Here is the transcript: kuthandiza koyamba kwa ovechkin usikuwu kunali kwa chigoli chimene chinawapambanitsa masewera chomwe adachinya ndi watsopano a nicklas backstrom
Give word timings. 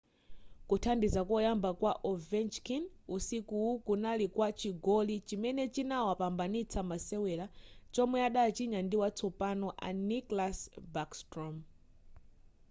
kuthandiza 0.69 1.21
koyamba 1.29 1.69
kwa 1.79 1.93
ovechkin 2.11 2.83
usikuwu 3.15 3.71
kunali 3.85 4.25
kwa 4.35 4.47
chigoli 4.59 5.15
chimene 5.27 5.63
chinawapambanitsa 5.73 6.79
masewera 6.89 7.45
chomwe 7.93 8.17
adachinya 8.27 8.79
ndi 8.83 8.95
watsopano 9.01 9.67
a 9.87 9.89
nicklas 10.09 10.57
backstrom 10.93 11.55